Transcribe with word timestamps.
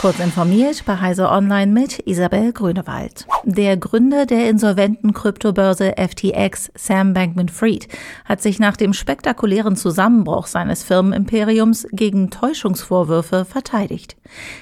Kurz 0.00 0.20
informiert 0.20 0.84
bei 0.86 1.00
Heise 1.00 1.28
Online 1.28 1.72
mit 1.72 2.06
Isabel 2.06 2.52
Grünewald. 2.52 3.26
Der 3.42 3.76
Gründer 3.76 4.26
der 4.26 4.48
insolventen 4.48 5.12
Kryptobörse 5.12 5.94
FTX, 5.96 6.70
Sam 6.76 7.14
Bankman-Fried, 7.14 7.88
hat 8.24 8.40
sich 8.40 8.60
nach 8.60 8.76
dem 8.76 8.92
spektakulären 8.92 9.74
Zusammenbruch 9.74 10.46
seines 10.46 10.84
Firmenimperiums 10.84 11.88
gegen 11.90 12.30
Täuschungsvorwürfe 12.30 13.44
verteidigt. 13.44 14.16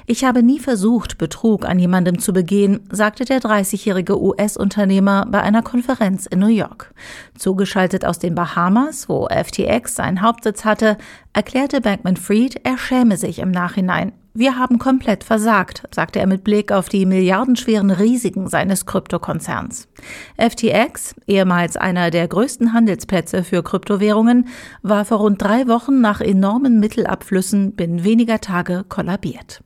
Ich 0.07 0.25
habe 0.25 0.43
nie 0.43 0.59
versucht, 0.59 1.19
Betrug 1.19 1.67
an 1.67 1.79
jemandem 1.79 2.19
zu 2.19 2.33
begehen, 2.33 2.81
sagte 2.91 3.27
der 3.27 3.43
30-jährige 3.43 4.19
US-Unternehmer 4.19 5.27
bei 5.29 5.43
einer 5.43 5.61
Konferenz 5.61 6.25
in 6.25 6.39
New 6.39 6.47
York. 6.47 6.95
Zugeschaltet 7.37 8.07
aus 8.07 8.19
den 8.19 8.35
Bahamas, 8.35 9.11
wo 9.11 9.29
FTX 9.29 9.97
seinen 9.97 10.23
Hauptsitz 10.23 10.65
hatte, 10.65 10.97
erklärte 11.35 11.83
Bankman-Fried, 11.83 12.63
er 12.65 12.79
schäme 12.79 13.19
sich 13.19 13.41
im 13.41 13.51
Nachhinein. 13.51 14.13
Wir 14.39 14.59
haben 14.59 14.79
komplett 14.79 15.25
versagt, 15.25 15.85
sagte 15.95 16.19
er 16.19 16.27
mit 16.27 16.45
Blick 16.45 16.71
auf 16.71 16.91
die 16.91 17.07
milliardenschweren 17.07 17.91
Risiken 17.91 18.49
seines 18.49 18.85
Kryptokonzerns. 18.85 19.89
FTX, 20.37 21.15
ehemals 21.27 21.79
einer 21.79 22.11
der 22.11 22.29
größten 22.29 22.75
Handelsplätze 22.75 23.45
für 23.45 23.63
Kryptowährungen, 23.63 24.49
war 24.83 25.07
vor 25.07 25.21
rund 25.21 25.41
drei 25.41 25.69
Wochen 25.69 26.03
nach 26.03 26.21
enormen 26.21 26.81
Mittelabflüssen 26.81 27.77
binnen 27.77 28.05
weniger 28.05 28.39
Tage 28.43 28.85
kollabiert. 28.87 29.63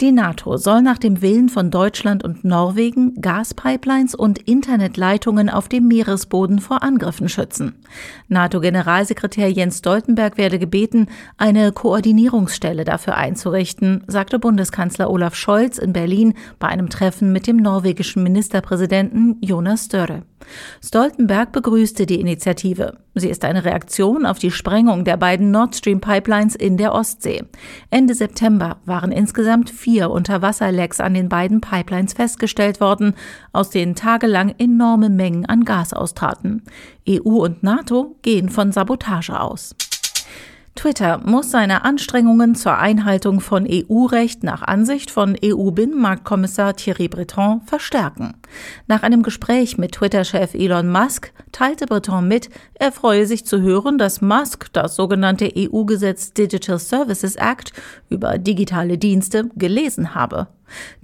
Die 0.00 0.12
NATO 0.12 0.56
soll 0.58 0.82
nach 0.82 0.98
dem 0.98 1.22
Willen 1.22 1.48
von 1.48 1.72
Deutschland 1.72 2.22
und 2.22 2.44
Norwegen 2.44 3.20
Gaspipelines 3.20 4.14
und 4.14 4.38
Internetleitungen 4.38 5.50
auf 5.50 5.68
dem 5.68 5.88
Meeresboden 5.88 6.60
vor 6.60 6.84
Angriffen 6.84 7.28
schützen. 7.28 7.74
NATO-Generalsekretär 8.28 9.50
Jens 9.50 9.78
Stoltenberg 9.78 10.38
werde 10.38 10.60
gebeten, 10.60 11.08
eine 11.36 11.72
Koordinierungsstelle 11.72 12.84
dafür 12.84 13.16
einzurichten, 13.16 14.04
sagte 14.06 14.38
Bundeskanzler 14.38 15.10
Olaf 15.10 15.34
Scholz 15.34 15.78
in 15.78 15.92
Berlin 15.92 16.34
bei 16.60 16.68
einem 16.68 16.90
Treffen 16.90 17.32
mit 17.32 17.48
dem 17.48 17.56
norwegischen 17.56 18.22
Ministerpräsidenten 18.22 19.38
Jonas 19.40 19.86
Större. 19.86 20.22
Stoltenberg 20.80 21.50
begrüßte 21.50 22.06
die 22.06 22.20
Initiative. 22.20 22.98
Sie 23.18 23.28
ist 23.28 23.44
eine 23.44 23.64
Reaktion 23.64 24.26
auf 24.26 24.38
die 24.38 24.50
Sprengung 24.50 25.04
der 25.04 25.16
beiden 25.16 25.50
Nord 25.50 25.76
Stream 25.76 26.00
Pipelines 26.00 26.54
in 26.54 26.76
der 26.76 26.92
Ostsee. 26.92 27.44
Ende 27.90 28.14
September 28.14 28.76
waren 28.84 29.12
insgesamt 29.12 29.70
vier 29.70 30.10
Unterwasserlecks 30.10 31.00
an 31.00 31.14
den 31.14 31.28
beiden 31.28 31.60
Pipelines 31.60 32.12
festgestellt 32.12 32.80
worden, 32.80 33.14
aus 33.52 33.70
denen 33.70 33.94
tagelang 33.94 34.54
enorme 34.58 35.08
Mengen 35.08 35.46
an 35.46 35.64
Gas 35.64 35.92
austraten. 35.92 36.62
EU 37.08 37.44
und 37.44 37.62
NATO 37.62 38.16
gehen 38.22 38.48
von 38.48 38.72
Sabotage 38.72 39.38
aus. 39.38 39.74
Twitter 40.78 41.20
muss 41.24 41.50
seine 41.50 41.84
Anstrengungen 41.84 42.54
zur 42.54 42.78
Einhaltung 42.78 43.40
von 43.40 43.66
EU-Recht 43.68 44.44
nach 44.44 44.62
Ansicht 44.62 45.10
von 45.10 45.36
EU-Binnenmarktkommissar 45.44 46.76
Thierry 46.76 47.08
Breton 47.08 47.62
verstärken. 47.62 48.34
Nach 48.86 49.02
einem 49.02 49.24
Gespräch 49.24 49.76
mit 49.76 49.90
Twitter-Chef 49.90 50.54
Elon 50.54 50.88
Musk 50.88 51.32
teilte 51.50 51.86
Breton 51.86 52.28
mit, 52.28 52.48
er 52.74 52.92
freue 52.92 53.26
sich 53.26 53.44
zu 53.44 53.60
hören, 53.60 53.98
dass 53.98 54.20
Musk 54.20 54.72
das 54.72 54.94
sogenannte 54.94 55.52
EU-Gesetz 55.52 56.32
Digital 56.32 56.78
Services 56.78 57.34
Act 57.34 57.72
über 58.08 58.38
digitale 58.38 58.98
Dienste 58.98 59.50
gelesen 59.56 60.14
habe. 60.14 60.46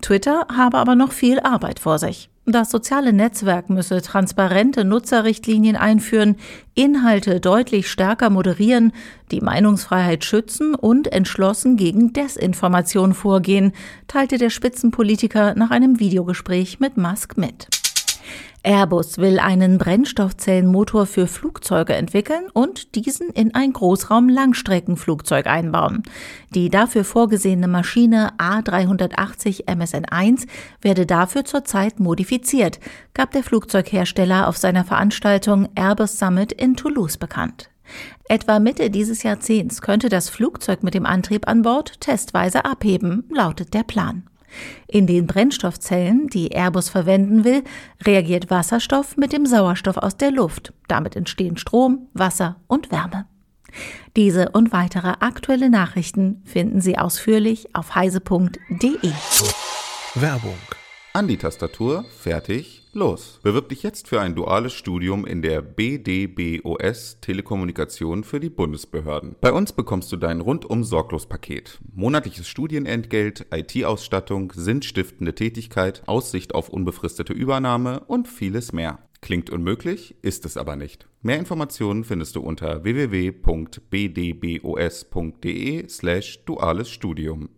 Twitter 0.01 0.47
habe 0.57 0.79
aber 0.79 0.95
noch 0.95 1.11
viel 1.11 1.41
Arbeit 1.41 1.81
vor 1.81 1.99
sich. 1.99 2.31
Das 2.47 2.71
soziale 2.71 3.15
Netzwerk 3.15 3.71
müsse 3.71 4.03
transparente 4.03 4.85
Nutzerrichtlinien 4.85 5.77
einführen, 5.77 6.37
Inhalte 6.75 7.41
deutlich 7.41 7.91
stärker 7.91 8.29
moderieren, 8.29 8.93
die 9.31 9.41
Meinungsfreiheit 9.41 10.27
schützen 10.27 10.75
und 10.75 11.11
entschlossen 11.11 11.79
gegen 11.79 12.13
Desinformation 12.13 13.15
vorgehen, 13.15 13.73
teilte 14.09 14.37
der 14.37 14.51
Spitzenpolitiker 14.51 15.55
nach 15.55 15.71
einem 15.71 16.01
Videogespräch 16.01 16.81
mit 16.81 16.99
Musk 16.99 17.39
mit. 17.39 17.69
Airbus 18.63 19.19
will 19.19 19.39
einen 19.39 19.77
Brennstoffzellenmotor 19.77 21.07
für 21.07 21.27
Flugzeuge 21.27 21.93
entwickeln 21.95 22.45
und 22.53 22.95
diesen 22.95 23.29
in 23.29 23.55
ein 23.55 23.73
Großraum-Langstreckenflugzeug 23.73 25.47
einbauen. 25.47 26.03
Die 26.55 26.71
dafür 26.71 27.05
vorgesehene 27.05 27.69
Maschine 27.69 28.33
A380 28.39 29.67
MSN1 29.67 30.47
werde 30.81 31.05
dafür 31.05 31.45
zurzeit 31.45 32.01
modifiziert, 32.01 32.81
gab 33.13 33.33
der 33.33 33.43
Flugzeughersteller 33.43 34.49
auf 34.49 34.57
seiner 34.57 34.85
Veranstaltung 34.85 35.69
Airbus 35.75 36.19
Summit 36.19 36.53
in 36.53 36.77
Toulouse 36.77 37.19
bekannt. 37.19 37.71
Etwa 38.29 38.59
Mitte 38.59 38.91
dieses 38.91 39.23
Jahrzehnts 39.23 39.83
könnte 39.83 40.09
das 40.09 40.31
Flugzeug 40.31 40.83
mit 40.83 40.95
dem 40.95 41.05
Antrieb 41.05 41.47
an 41.47 41.63
Bord 41.63 42.01
testweise 42.01 42.65
abheben, 42.65 43.25
lautet 43.31 43.75
der 43.75 43.83
Plan. 43.83 44.25
In 44.87 45.07
den 45.07 45.27
Brennstoffzellen, 45.27 46.29
die 46.29 46.53
Airbus 46.53 46.89
verwenden 46.89 47.45
will, 47.45 47.65
reagiert 48.03 48.51
Wasserstoff 48.51 49.17
mit 49.17 49.33
dem 49.33 49.47
Sauerstoff 49.47 49.97
aus 49.97 50.17
der 50.17 50.31
Luft. 50.31 50.73
Damit 50.89 51.17
entstehen 51.17 51.57
Strom, 51.57 52.09
Wasser 52.13 52.57
und 52.67 52.91
Wärme. 52.91 53.27
Diese 54.17 54.51
und 54.51 54.73
weitere 54.73 55.15
aktuelle 55.21 55.69
Nachrichten 55.69 56.43
finden 56.45 56.81
Sie 56.81 56.97
ausführlich 56.97 57.75
auf 57.75 57.95
heise.de. 57.95 59.13
Werbung. 60.15 60.59
An 61.13 61.29
die 61.29 61.37
Tastatur, 61.37 62.05
fertig, 62.21 62.84
los. 62.95 63.41
Bewirb 63.43 63.69
dich 63.69 63.83
jetzt 63.83 64.09
für 64.09 64.21
ein 64.21 64.35
duales 64.35 64.73
Studium 64.73 65.27
in 65.27 65.43
der 65.43 65.63
BDBOS 65.63 67.19
Telekommunikation 67.21 68.25
für 68.25 68.41
die 68.41 68.51
Bundesbehörden. 68.51 69.37
Bei 69.41 69.53
uns 69.53 69.73
bekommst 69.73 70.11
du 70.13 70.17
dein 70.17 70.41
rundum 70.41 70.85
sorglos 70.85 71.27
Paket. 71.27 71.79
Monatliches 71.95 72.49
Studienentgelt, 72.49 73.47
IT-Ausstattung, 73.53 74.53
sinnstiftende 74.55 75.35
Tätigkeit, 75.35 76.03
Aussicht 76.07 76.55
auf 76.55 76.69
unbefristete 76.69 77.33
Übernahme 77.33 78.01
und 78.07 78.29
vieles 78.29 78.73
mehr. 78.73 78.99
Klingt 79.25 79.49
unmöglich, 79.49 80.17
ist 80.21 80.45
es 80.45 80.59
aber 80.59 80.77
nicht. 80.77 81.09
Mehr 81.23 81.39
Informationen 81.39 82.05
findest 82.05 82.37
du 82.37 82.43
unter 82.43 82.85
www.bdbos.de 82.85 83.79
slash 85.89 86.45
duales 86.45 86.91
Studium. 86.91 87.49